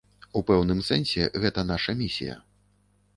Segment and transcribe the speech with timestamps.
[0.39, 2.39] У пэўным сэнсе гэта наша місія.